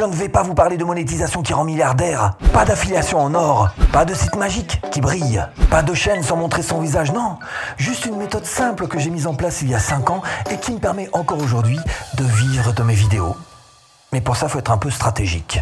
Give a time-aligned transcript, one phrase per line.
[0.00, 3.68] Je ne vais pas vous parler de monétisation qui rend milliardaire, pas d'affiliation en or,
[3.92, 7.36] pas de site magique qui brille, pas de chaîne sans montrer son visage, non.
[7.76, 10.56] Juste une méthode simple que j'ai mise en place il y a 5 ans et
[10.56, 11.78] qui me permet encore aujourd'hui
[12.14, 13.36] de vivre de mes vidéos.
[14.10, 15.60] Mais pour ça, il faut être un peu stratégique.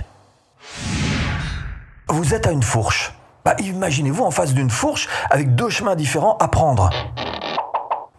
[2.08, 3.14] Vous êtes à une fourche.
[3.44, 6.90] Bah, imaginez-vous en face d'une fourche avec deux chemins différents à prendre.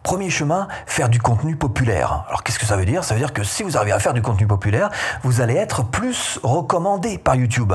[0.02, 2.24] Premier chemin, faire du contenu populaire.
[2.28, 3.04] Alors qu'est-ce que ça veut dire?
[3.04, 4.90] Ça veut dire que si vous arrivez à faire du contenu populaire,
[5.22, 7.74] vous allez être plus recommandé par YouTube.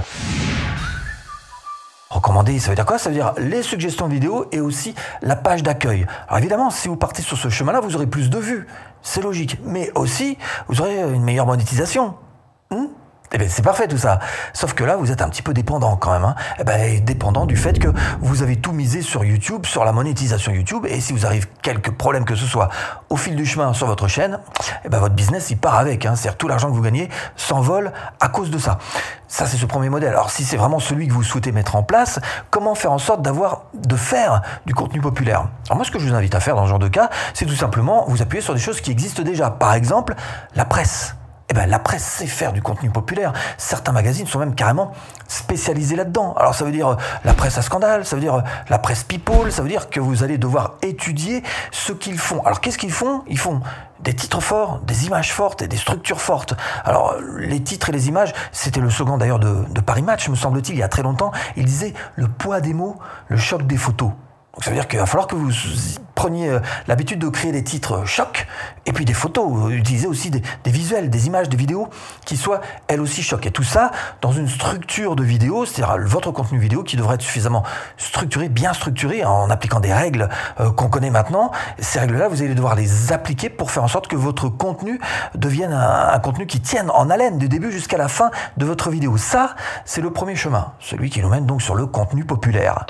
[2.10, 2.98] Recommandé, ça veut dire quoi?
[2.98, 6.08] Ça veut dire les suggestions vidéo et aussi la page d'accueil.
[6.28, 8.68] Alors évidemment, si vous partez sur ce chemin-là, vous aurez plus de vues.
[9.02, 9.60] C'est logique.
[9.64, 12.16] Mais aussi, vous aurez une meilleure monétisation.
[12.72, 12.86] Hmm?
[13.36, 14.20] Eh bien, c'est parfait tout ça.
[14.54, 16.24] Sauf que là, vous êtes un petit peu dépendant quand même.
[16.24, 16.36] Hein.
[16.58, 17.90] Eh ben, dépendant du fait que
[18.22, 20.86] vous avez tout misé sur YouTube, sur la monétisation YouTube.
[20.88, 22.70] Et si vous arrive quelques problèmes que ce soit
[23.10, 24.40] au fil du chemin sur votre chaîne,
[24.86, 26.06] eh ben, votre business, il part avec.
[26.06, 26.16] Hein.
[26.16, 28.78] C'est-à-dire tout l'argent que vous gagnez s'envole à cause de ça.
[29.28, 30.12] Ça, c'est ce premier modèle.
[30.12, 33.22] Alors, si c'est vraiment celui que vous souhaitez mettre en place, comment faire en sorte
[33.22, 35.50] d'avoir, de faire du contenu populaire?
[35.66, 37.46] Alors moi, ce que je vous invite à faire dans ce genre de cas, c'est
[37.46, 39.50] tout simplement vous appuyer sur des choses qui existent déjà.
[39.50, 40.16] Par exemple,
[40.56, 41.16] la presse.
[41.48, 43.32] Eh ben, la presse sait faire du contenu populaire.
[43.58, 44.92] Certains magazines sont même carrément
[45.28, 46.34] spécialisés là-dedans.
[46.38, 49.04] Alors ça veut dire euh, la presse à scandale, ça veut dire euh, la presse
[49.04, 52.42] people, ça veut dire que vous allez devoir étudier ce qu'ils font.
[52.46, 53.24] Alors qu'est-ce qu'ils font?
[53.28, 53.62] Ils font
[54.00, 56.56] des titres forts, des images fortes et des structures fortes.
[56.84, 60.36] Alors les titres et les images, c'était le slogan d'ailleurs de, de Paris Match, me
[60.36, 61.32] semble-t-il, il y a très longtemps.
[61.58, 64.12] Il disait le poids des mots, le choc des photos.
[64.56, 65.52] Donc ça veut dire qu'il va falloir que vous
[66.16, 68.48] preniez euh, l'habitude de créer des titres chocs
[68.86, 69.72] et puis des photos.
[69.72, 71.90] Utilisez aussi des, visuels, des images, des vidéos
[72.26, 73.46] qui soient elles aussi chocs.
[73.46, 77.22] Et tout ça dans une structure de vidéo, c'est-à-dire votre contenu vidéo qui devrait être
[77.22, 77.64] suffisamment
[77.98, 80.30] structuré, bien structuré en appliquant des règles
[80.62, 81.52] euh, qu'on connaît maintenant.
[81.80, 85.02] Ces règles-là, vous allez devoir les appliquer pour faire en sorte que votre contenu
[85.36, 89.18] devienne un contenu qui tienne en haleine du début jusqu'à la fin de votre vidéo.
[89.18, 92.86] Ça, c'est le premier chemin, celui qui nous mène donc sur le contenu populaire.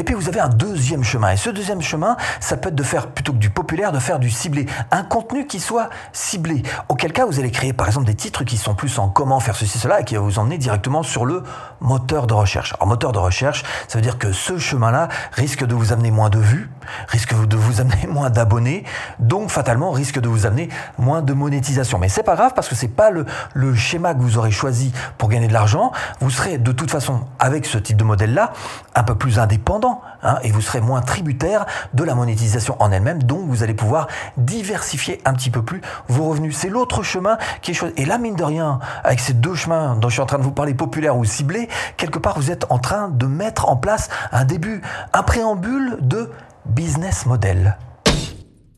[0.00, 1.32] Et puis vous avez un deuxième chemin.
[1.32, 4.18] Et ce deuxième chemin, ça peut être de faire, plutôt que du populaire, de faire
[4.18, 4.64] du ciblé.
[4.90, 6.62] Un contenu qui soit ciblé.
[6.88, 9.56] Auquel cas, vous allez créer par exemple des titres qui sont plus en comment faire
[9.56, 11.42] ceci, cela, et qui va vous emmener directement sur le
[11.80, 12.72] moteur de recherche.
[12.76, 16.30] Alors moteur de recherche, ça veut dire que ce chemin-là risque de vous amener moins
[16.30, 16.70] de vues,
[17.08, 18.84] risque de vous amener moins d'abonnés,
[19.18, 21.98] donc fatalement risque de vous amener moins de monétisation.
[21.98, 24.94] Mais c'est pas grave parce que c'est pas le, le schéma que vous aurez choisi
[25.18, 25.92] pour gagner de l'argent.
[26.20, 28.54] Vous serez de toute façon, avec ce type de modèle-là,
[28.94, 29.89] un peu plus indépendant
[30.22, 34.06] Hein, et vous serez moins tributaire de la monétisation en elle-même, donc vous allez pouvoir
[34.36, 36.56] diversifier un petit peu plus vos revenus.
[36.56, 37.94] C'est l'autre chemin qui est choisi.
[37.96, 40.42] Et là, mine de rien, avec ces deux chemins dont je suis en train de
[40.42, 44.08] vous parler, populaire ou ciblé, quelque part vous êtes en train de mettre en place
[44.32, 46.30] un début, un préambule de
[46.66, 47.76] business model.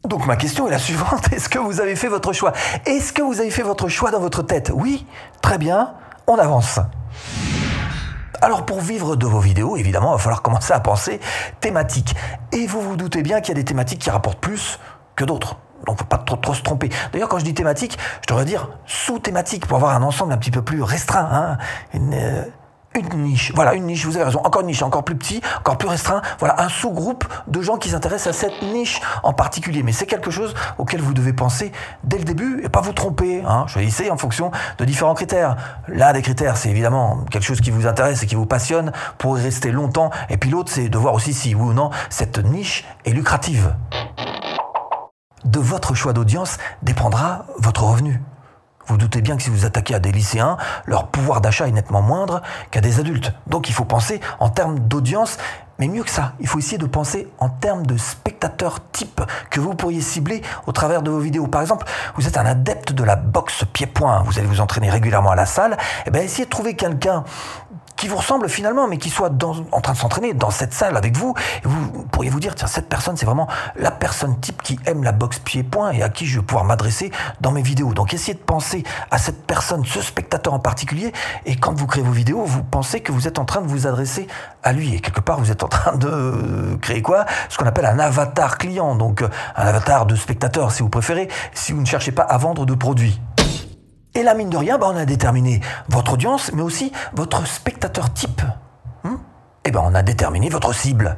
[0.04, 2.52] Donc ma question est la suivante, est-ce que vous avez fait votre choix?
[2.86, 4.70] Est-ce que vous avez fait votre choix dans votre tête?
[4.74, 5.06] Oui
[5.40, 5.94] Très bien,
[6.26, 6.80] on avance.
[8.42, 11.20] Alors pour vivre de vos vidéos, évidemment, il va falloir commencer à penser
[11.60, 12.16] thématique.
[12.50, 14.80] Et vous vous doutez bien qu'il y a des thématiques qui rapportent plus
[15.14, 15.58] que d'autres.
[15.86, 16.90] Donc faut pas trop, trop se tromper.
[17.12, 20.50] D'ailleurs, quand je dis thématique, je devrais dire sous-thématique pour avoir un ensemble un petit
[20.50, 21.28] peu plus restreint.
[21.30, 21.58] Hein.
[21.94, 22.44] Euh,
[22.94, 23.52] une niche.
[23.54, 24.40] Voilà, une niche, vous avez raison.
[24.44, 26.22] Encore une niche, encore plus petit, encore plus restreint.
[26.38, 29.82] Voilà, un sous-groupe de gens qui s'intéressent à cette niche en particulier.
[29.82, 31.72] Mais c'est quelque chose auquel vous devez penser
[32.04, 33.42] dès le début et pas vous tromper.
[33.46, 33.66] Hein.
[33.66, 35.56] Choisissez en fonction de différents critères.
[35.88, 39.38] L'un des critères, c'est évidemment quelque chose qui vous intéresse et qui vous passionne pour
[39.38, 40.10] y rester longtemps.
[40.28, 43.74] Et puis l'autre, c'est de voir aussi si oui ou non cette niche est lucrative.
[45.44, 48.20] De votre choix d'audience dépendra votre revenu.
[48.86, 50.56] Vous doutez bien que si vous attaquez à des lycéens,
[50.86, 53.32] leur pouvoir d'achat est nettement moindre qu'à des adultes.
[53.46, 55.38] Donc il faut penser en termes d'audience,
[55.78, 59.60] mais mieux que ça, il faut essayer de penser en termes de spectateurs type que
[59.60, 61.46] vous pourriez cibler au travers de vos vidéos.
[61.46, 65.30] Par exemple, vous êtes un adepte de la boxe pied-point, vous allez vous entraîner régulièrement
[65.30, 67.24] à la salle, et eh bien essayez de trouver quelqu'un
[68.02, 69.30] qui vous ressemble finalement, mais qui soit
[69.70, 72.66] en train de s'entraîner dans cette salle avec vous, et vous pourriez vous dire, tiens,
[72.66, 73.46] cette personne, c'est vraiment
[73.76, 77.12] la personne type qui aime la boxe pied-point et à qui je vais pouvoir m'adresser
[77.40, 77.94] dans mes vidéos.
[77.94, 81.12] Donc essayez de penser à cette personne, ce spectateur en particulier,
[81.46, 83.86] et quand vous créez vos vidéos, vous pensez que vous êtes en train de vous
[83.86, 84.26] adresser
[84.64, 87.24] à lui, et quelque part, vous êtes en train de créer quoi?
[87.50, 91.70] Ce qu'on appelle un avatar client, donc un avatar de spectateur, si vous préférez, si
[91.70, 93.20] vous ne cherchez pas à vendre de produits.
[94.14, 98.12] Et là, mine de rien, bah, on a déterminé votre audience, mais aussi votre spectateur
[98.12, 98.42] type.
[99.04, 99.18] et hmm
[99.64, 101.16] eh ben, on a déterminé votre cible.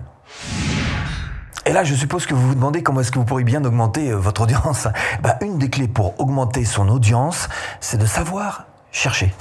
[1.67, 4.11] Et là, je suppose que vous vous demandez comment est-ce que vous pourriez bien augmenter
[4.11, 4.87] euh, votre audience.
[5.23, 7.49] Bah, une des clés pour augmenter son audience,
[7.81, 9.35] c'est de savoir chercher.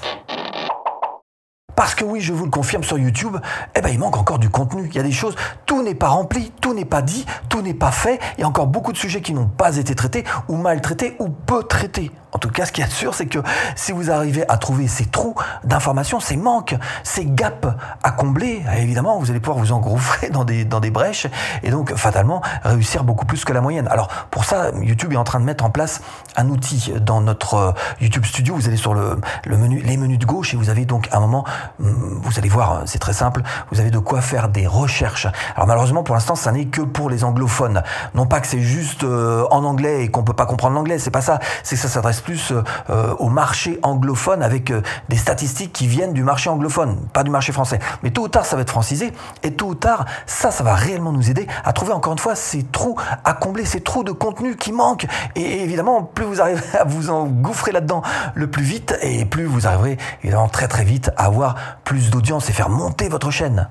[1.75, 3.37] Parce que oui, je vous le confirme sur YouTube,
[3.75, 4.87] eh ben, il manque encore du contenu.
[4.89, 5.35] Il y a des choses,
[5.65, 8.19] tout n'est pas rempli, tout n'est pas dit, tout n'est pas fait.
[8.37, 11.15] Il y a encore beaucoup de sujets qui n'ont pas été traités, ou mal traités,
[11.19, 12.11] ou peu traités.
[12.33, 13.39] En tout cas, ce qui est sûr, c'est que
[13.75, 17.67] si vous arrivez à trouver ces trous d'informations, ces manques, ces gaps
[18.01, 21.27] à combler, évidemment, vous allez pouvoir vous engouffrer dans des, dans des brèches
[21.61, 23.87] et donc fatalement réussir beaucoup plus que la moyenne.
[23.87, 26.01] Alors pour ça, YouTube est en train de mettre en place
[26.35, 27.71] un outil dans notre euh,
[28.01, 28.55] YouTube Studio.
[28.55, 31.19] Vous allez sur le, le menu, les menus de gauche et vous avez donc un
[31.19, 31.45] moment,
[31.79, 35.27] vous allez voir, c'est très simple, vous avez de quoi faire des recherches.
[35.55, 37.83] Alors malheureusement, pour l'instant, ça n'est que pour les anglophones.
[38.13, 41.11] Non pas que c'est juste euh, en anglais et qu'on peut pas comprendre l'anglais, c'est
[41.11, 41.39] pas ça.
[41.63, 42.53] C'est que ça s'adresse plus
[42.89, 47.31] euh, au marché anglophone avec euh, des statistiques qui viennent du marché anglophone, pas du
[47.31, 47.79] marché français.
[48.03, 49.13] Mais tôt ou tard, ça va être francisé.
[49.43, 52.35] Et tôt ou tard, ça, ça va réellement nous aider à trouver encore une fois
[52.35, 55.07] ces trous à combler, ces trous de contenu qui manquent.
[55.35, 58.01] Et évidemment, plus vous arrivez à vous engouffrer là-dedans
[58.35, 61.52] le plus vite, et plus vous arriverez évidemment très très vite à avoir
[61.83, 63.67] plus d'audience et faire monter votre chaîne.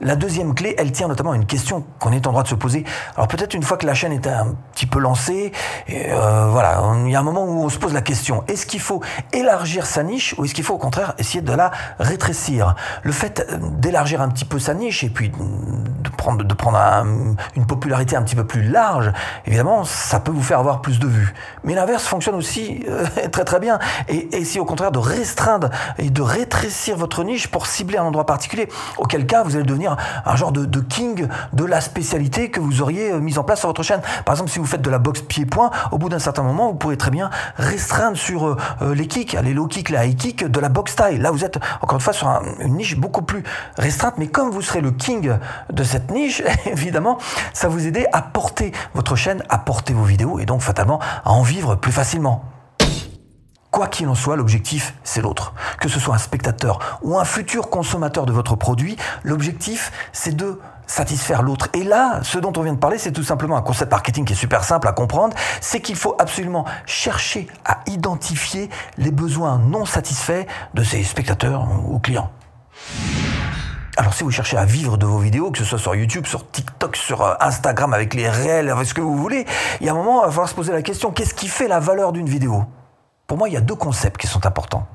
[0.00, 2.56] La deuxième clé, elle tient notamment à une question qu'on est en droit de se
[2.56, 2.82] poser.
[3.14, 5.52] Alors peut-être une fois que la chaîne est un petit peu lancée,
[5.88, 8.80] euh, voilà, il y a un moment où on se pose la question est-ce qu'il
[8.80, 11.70] faut élargir sa niche ou est-ce qu'il faut au contraire essayer de la
[12.00, 12.74] rétrécir?
[13.04, 13.46] Le fait
[13.78, 16.76] d'élargir un petit peu sa niche et puis de prendre, de prendre
[17.54, 19.12] une popularité un petit peu plus large,
[19.46, 21.34] évidemment, ça peut vous faire avoir plus de vues.
[21.62, 23.78] Mais l'inverse fonctionne aussi euh, très très bien.
[24.08, 28.26] Et essayer au contraire de restreindre et de rétrécir votre niche pour cibler un endroit
[28.26, 28.68] particulier,
[28.98, 33.12] auquel cas vous allez devenir un genre de, king de la spécialité que vous auriez
[33.12, 34.00] euh, mise en place sur votre chaîne.
[34.24, 36.74] Par exemple, si vous faites de la boxe pied-point, au bout d'un certain moment, vous
[36.74, 40.44] pourrez très bien restreindre sur euh, euh, les kicks, les low kicks, les high kicks
[40.44, 41.18] de la boxe taille.
[41.18, 42.28] Là, vous êtes encore une fois sur
[42.60, 43.42] une niche beaucoup plus
[43.76, 45.32] restreinte, mais comme vous serez le king
[45.72, 47.18] de cette niche, évidemment,
[47.52, 51.32] ça vous aider à porter votre chaîne, à porter vos vidéos et donc fatalement à
[51.32, 52.53] en vivre plus facilement.
[53.74, 55.52] Quoi qu'il en soit, l'objectif, c'est l'autre.
[55.80, 60.60] Que ce soit un spectateur ou un futur consommateur de votre produit, l'objectif, c'est de
[60.86, 61.70] satisfaire l'autre.
[61.74, 64.34] Et là, ce dont on vient de parler, c'est tout simplement un concept marketing qui
[64.34, 69.86] est super simple à comprendre, c'est qu'il faut absolument chercher à identifier les besoins non
[69.86, 72.30] satisfaits de ses spectateurs ou clients.
[73.96, 76.48] Alors si vous cherchez à vivre de vos vidéos, que ce soit sur YouTube, sur
[76.48, 79.46] TikTok, sur euh, Instagram, avec les réels, avec ce que vous voulez,
[79.80, 81.66] il y a un moment, il va falloir se poser la question, qu'est-ce qui fait
[81.66, 82.66] la valeur d'une vidéo?
[83.26, 84.86] Pour moi, il y a deux concepts qui sont importants.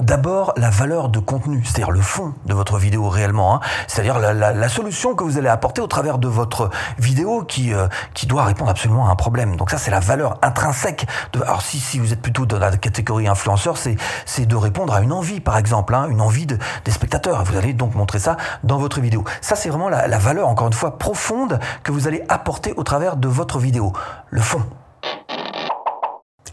[0.00, 3.60] D'abord, la valeur de contenu, c'est-à-dire le fond de votre vidéo réellement, hein.
[3.86, 8.26] c'est-à-dire la, solution que vous allez apporter au travers de votre vidéo qui, euh, qui
[8.26, 9.56] doit répondre absolument à un problème.
[9.56, 11.06] Donc ça, c'est la valeur intrinsèque.
[11.34, 15.12] De, alors si, vous êtes plutôt dans la catégorie influenceur, c'est, de répondre à une
[15.12, 16.56] envie, par exemple, hein, une envie de,
[16.86, 17.44] des spectateurs.
[17.44, 19.24] Vous allez donc montrer ça dans votre vidéo.
[19.42, 23.16] Ça, c'est vraiment la valeur, encore une fois, profonde que vous allez apporter au travers
[23.16, 23.92] de votre vidéo.
[24.30, 24.64] Le fond.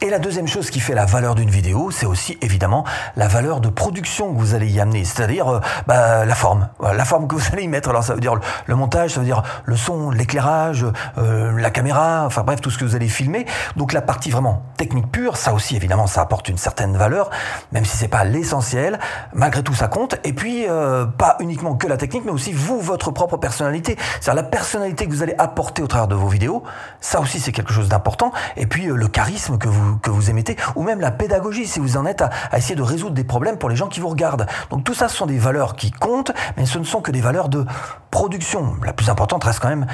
[0.01, 2.85] Et la deuxième chose qui fait la valeur d'une vidéo, c'est aussi évidemment
[3.15, 7.03] la valeur de production que vous allez y amener, c'est-à-dire euh, bah, la forme, la
[7.03, 7.89] forme que vous allez y mettre.
[7.89, 8.35] Alors ça veut dire
[8.67, 10.85] le, montage, ça veut dire le son, l'éclairage,
[11.17, 13.47] euh, la caméra, enfin bref tout ce que vous allez filmer.
[13.75, 17.31] Donc la partie vraiment technique pure, ça aussi évidemment ça apporte une certaine valeur,
[17.71, 18.99] même si c'est pas l'essentiel.
[19.33, 20.17] Malgré tout ça compte.
[20.23, 24.43] Et puis euh, pas uniquement que la technique, mais aussi vous votre propre personnalité, c'est-à-dire
[24.43, 26.61] la personnalité que vous allez apporter au travers de vos vidéos.
[27.01, 28.31] Ça aussi c'est quelque chose d'important.
[28.57, 31.97] Et puis le charisme que vous que vous émettez, ou même la pédagogie, si vous
[31.97, 34.47] en êtes à, essayer de résoudre des problèmes pour les gens qui vous regardent.
[34.69, 37.21] Donc tout ça, ce sont des valeurs qui comptent, mais ce ne sont que des
[37.21, 37.65] valeurs de
[38.11, 38.75] production.
[38.83, 39.87] La plus importante reste quand même,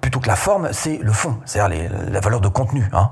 [0.00, 2.88] plutôt que la forme, c'est le fond, c'est-à-dire la valeur de contenu.
[2.92, 3.10] Hein.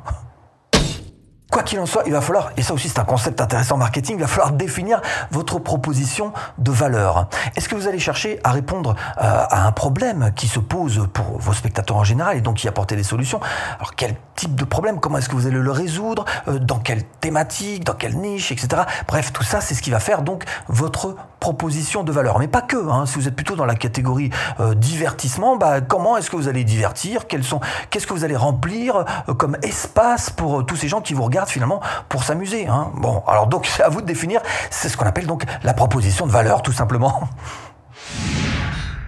[1.54, 3.78] Quoi qu'il en soit, il va falloir, et ça aussi c'est un concept intéressant en
[3.78, 5.00] marketing, il va falloir définir
[5.31, 7.29] votre proposition de valeur.
[7.55, 11.38] Est-ce que vous allez chercher à répondre euh, à un problème qui se pose pour
[11.38, 13.38] vos spectateurs en général et donc y apporter des solutions?
[13.76, 14.98] Alors quel type de problème?
[14.98, 16.24] Comment est-ce que vous allez le résoudre?
[16.48, 17.84] Euh, Dans quelle thématique?
[17.84, 18.50] Dans quelle niche?
[18.50, 18.67] Etc.
[19.06, 21.14] Bref, tout ça c'est ce qui va faire donc votre
[21.44, 22.39] proposition de valeur.
[22.39, 23.05] Mais pas que, hein.
[23.05, 26.65] si vous êtes plutôt dans la catégorie euh, divertissement, bah, comment est-ce que vous allez
[26.65, 27.27] divertir?
[27.27, 29.05] Qu'est-ce que vous allez remplir
[29.36, 32.67] comme espace pour tous ces gens qui vous regardent finalement pour s'amuser.
[32.67, 32.93] Hein?
[32.94, 36.27] Bon, alors donc c'est à vous de définir, c'est ce qu'on appelle donc la proposition
[36.27, 37.29] de valeur tout simplement.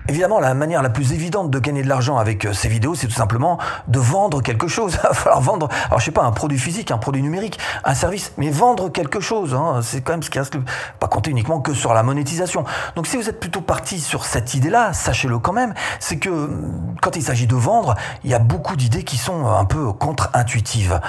[0.09, 3.09] Évidemment, la manière la plus évidente de gagner de l'argent avec euh, ces vidéos, c'est
[3.09, 3.59] tout simplement
[3.89, 4.99] de vendre quelque chose.
[5.03, 7.95] Il va falloir vendre, alors je sais pas, un produit physique, un produit numérique, un
[7.95, 9.55] service, mais vendre quelque chose.
[9.55, 10.57] Hein, c'est quand même ce qui reste,
[11.01, 12.65] pas compter uniquement que sur la monétisation.
[12.95, 16.95] Donc si vous êtes plutôt parti sur cette idée-là, sachez-le quand même, c'est que hum,
[17.03, 21.01] quand il s'agit de vendre, il y a beaucoup d'idées qui sont un peu contre-intuitives.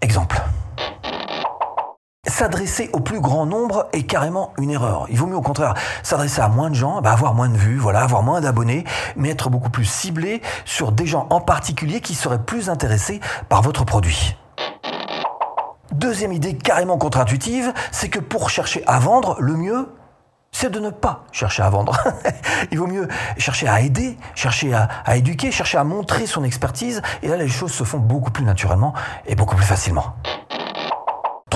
[0.00, 0.40] Exemple.
[2.28, 5.06] S'adresser au plus grand nombre est carrément une erreur.
[5.08, 7.78] Il vaut mieux au contraire s'adresser à moins de gens, bah avoir moins de vues,
[7.78, 8.84] voilà, avoir moins d'abonnés,
[9.16, 13.62] mais être beaucoup plus ciblé sur des gens en particulier qui seraient plus intéressés par
[13.62, 14.36] votre produit.
[15.92, 19.88] Deuxième idée carrément contre-intuitive, c'est que pour chercher à vendre, le mieux,
[20.52, 21.96] c'est de ne pas chercher à vendre.
[22.70, 23.08] Il vaut mieux
[23.38, 27.48] chercher à aider, chercher à, à, éduquer, chercher à montrer son expertise, et là les
[27.48, 28.92] choses se font beaucoup plus naturellement
[29.26, 30.14] et beaucoup plus facilement.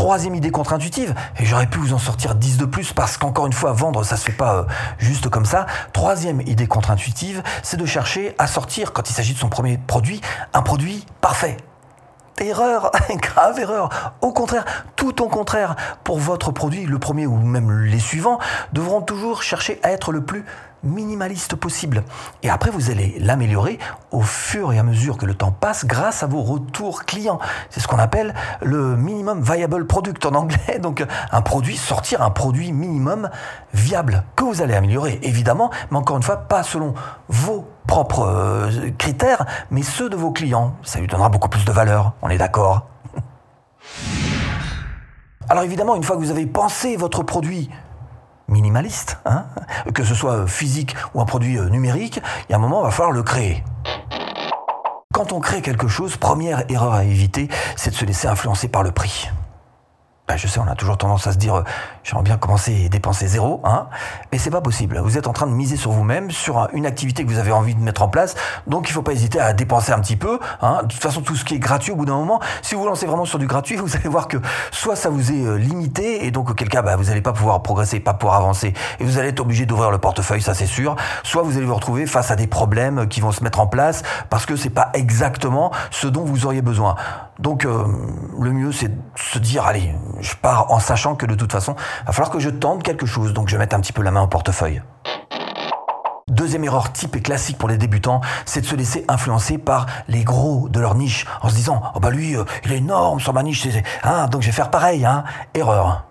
[0.03, 3.53] Troisième idée contre-intuitive, et j'aurais pu vous en sortir 10 de plus parce qu'encore une
[3.53, 4.65] fois, vendre, ça se fait pas euh,
[4.99, 5.65] juste comme ça.
[5.93, 10.21] Troisième idée contre-intuitive, c'est de chercher à sortir, quand il s'agit de son premier produit,
[10.55, 11.57] un produit parfait.
[12.41, 13.91] Erreur, grave erreur.
[14.23, 14.65] Au contraire,
[14.97, 18.41] tout au contraire, pour votre produit, le premier ou même les suivants
[18.73, 20.45] devront toujours chercher à être le plus
[20.83, 22.05] minimaliste possible.
[22.43, 23.79] Et après, vous allez l'améliorer
[24.11, 27.39] au fur et à mesure que le temps passe grâce à vos retours clients.
[27.71, 30.79] C'est ce qu'on appelle le minimum viable product en anglais.
[30.81, 33.31] Donc, un produit, sortir un produit minimum
[33.75, 36.95] viable que vous allez améliorer, évidemment, mais encore une fois, pas selon
[37.29, 40.77] vos propres euh, critères, mais ceux de vos clients.
[40.83, 42.13] Ça lui donnera beaucoup plus de valeur.
[42.23, 42.87] On est d'accord?
[45.49, 47.69] Alors évidemment, une fois que vous avez pensé votre produit,
[48.53, 49.47] minimaliste, hein
[49.95, 52.85] que ce soit physique ou un produit euh, numérique, il y a un moment, il
[52.85, 53.65] va falloir le créer.
[55.13, 58.83] Quand on crée quelque chose, première erreur à éviter, c'est de se laisser influencer par
[58.83, 59.29] le prix.
[60.29, 61.65] Ben, je sais, on a toujours tendance à se dire, euh,
[62.05, 63.89] j'aimerais bien commencer et dépenser zéro, hein,
[64.31, 65.01] mais c'est pas possible.
[65.01, 67.75] Vous êtes en train de miser sur vous-même, sur une activité que vous avez envie
[67.75, 68.37] de mettre en place,
[68.69, 70.39] donc il faut pas hésiter à dépenser un petit peu.
[70.61, 70.85] Hein.
[70.85, 72.87] De toute façon, tout ce qui est gratuit, au bout d'un moment, si vous vous
[72.87, 74.37] lancez vraiment sur du gratuit, vous allez voir que
[74.71, 77.61] soit ça vous est euh, limité, et donc auquel cas, bah, vous n'allez pas pouvoir
[77.61, 80.95] progresser, pas pouvoir avancer, et vous allez être obligé d'ouvrir le portefeuille, ça c'est sûr.
[81.25, 84.05] Soit vous allez vous retrouver face à des problèmes qui vont se mettre en place
[84.31, 86.95] parce que c'est pas exactement ce dont vous auriez besoin.
[87.41, 87.85] Donc euh,
[88.41, 91.75] le mieux c'est de se dire allez, je pars en sachant que de toute façon,
[92.03, 94.03] il va falloir que je tente quelque chose, donc je vais mettre un petit peu
[94.03, 94.83] la main au portefeuille.
[96.29, 100.25] Deuxième erreur type et classique pour les débutants, c'est de se laisser influencer par les
[100.25, 103.35] gros de leur niche en se disant oh bah lui euh, il est énorme sur
[103.35, 103.69] ma niche,
[104.03, 105.05] hein, donc je vais faire pareil.
[105.05, 105.25] Hein.
[105.53, 106.05] Erreur.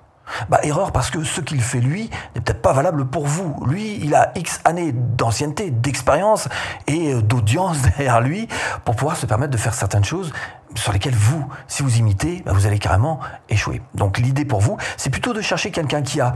[0.50, 3.55] Bah erreur parce que ce qu'il fait lui n'est peut-être pas valable pour vous.
[3.65, 6.48] Lui, il a X années d'ancienneté, d'expérience
[6.88, 8.48] et euh, d'audience derrière lui
[8.86, 10.31] pour pouvoir se permettre de faire certaines choses
[10.75, 13.81] sur lesquelles vous, si vous imitez, bah vous allez carrément échouer.
[13.95, 16.35] Donc l'idée pour vous, c'est plutôt de chercher quelqu'un qui a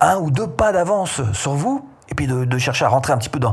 [0.00, 3.28] un ou deux pas d'avance sur vous et puis de, chercher à rentrer un petit
[3.28, 3.52] peu dans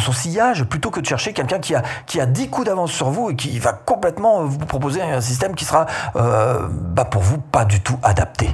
[0.00, 3.10] son sillage, plutôt que de chercher quelqu'un qui a, qui a 10 coups d'avance sur
[3.10, 5.86] vous et qui va complètement vous proposer un système qui sera
[6.16, 8.50] euh, bah pour vous pas du tout adapté.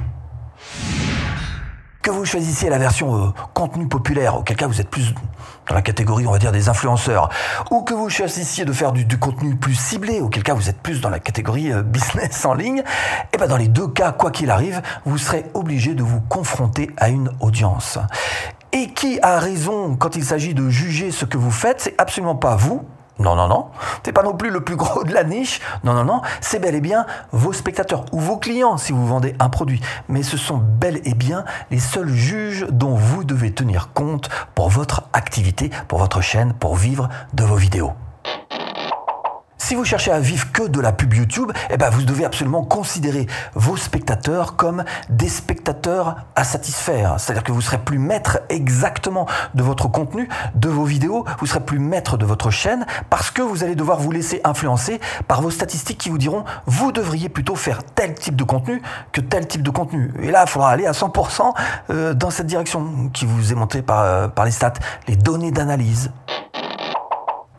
[2.05, 5.15] Que vous choisissiez la version euh, contenu populaire, auquel cas vous êtes plus
[5.67, 7.29] dans la catégorie, on va dire, des influenceurs,
[7.71, 11.01] ou que vous choisissiez de faire du, contenu plus ciblé, auquel cas vous êtes plus
[11.01, 12.83] dans la catégorie euh, business en ligne, et
[13.33, 16.91] eh ben dans les deux cas, quoi qu'il arrive, vous serez obligé de vous confronter
[16.97, 17.97] à une audience.
[18.71, 22.35] Et qui a raison quand il s'agit de juger ce que vous faites C'est absolument
[22.35, 22.85] pas vous,
[23.17, 23.67] non, non, non.
[24.03, 25.61] C'est pas non plus le plus gros de la niche.
[25.83, 26.21] Non, non, non.
[26.41, 29.81] C'est bel et bien vos spectateurs ou vos clients si vous vendez un produit.
[30.09, 34.69] Mais ce sont bel et bien les seuls juges dont vous devez tenir compte pour
[34.69, 37.93] votre activité, pour votre chaîne, pour vivre de vos vidéos.
[39.65, 42.63] Si vous cherchez à vivre que de la pub YouTube, eh ben vous devez absolument
[42.63, 47.15] considérer vos spectateurs comme des spectateurs à satisfaire.
[47.17, 51.61] C'est-à-dire que vous serez plus maître exactement de votre contenu, de vos vidéos, vous serez
[51.61, 55.49] plus maître de votre chaîne parce que vous allez devoir vous laisser influencer par vos
[55.49, 59.63] statistiques qui vous diront vous devriez plutôt faire tel type de contenu que tel type
[59.63, 60.13] de contenu.
[60.21, 61.55] Et là, il faudra aller à 100%
[61.89, 64.73] euh, dans cette direction qui vous est montrée par, euh, par les stats,
[65.07, 66.11] les données d'analyse.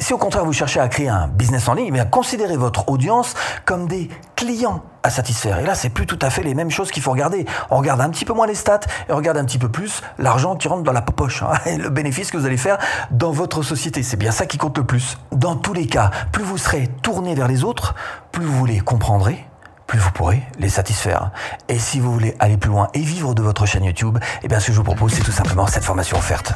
[0.06, 3.34] Si au contraire vous cherchez à créer un business en ligne, eh considérez votre audience
[3.64, 5.58] comme des clients à satisfaire.
[5.58, 7.44] Et là, c'est plus tout à fait les mêmes choses qu'il faut regarder.
[7.70, 10.02] On regarde un petit peu moins les stats et on regarde un petit peu plus
[10.18, 12.78] l'argent qui rentre dans la poche hein, le bénéfice que vous allez faire
[13.10, 14.04] dans votre société.
[14.04, 15.18] C'est bien ça qui compte le plus.
[15.32, 17.96] Dans tous les cas, plus vous serez tourné vers les autres,
[18.30, 19.44] plus vous les comprendrez,
[19.88, 21.32] plus vous pourrez les satisfaire.
[21.68, 24.60] Et si vous voulez aller plus loin et vivre de votre chaîne YouTube, eh bien
[24.60, 26.52] ce que je vous propose, c'est tout simplement cette formation offerte.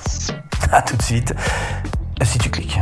[0.71, 1.35] À tout de suite,
[2.23, 2.79] si tu cliques.